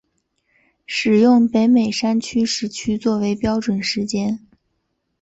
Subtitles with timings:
[0.87, 4.47] 使用北美山区时区作为标准时间。